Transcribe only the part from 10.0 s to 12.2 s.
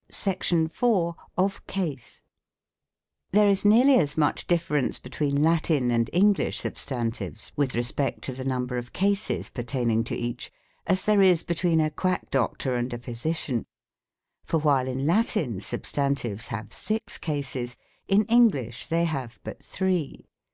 to each, as there is between a 36 THE COMIC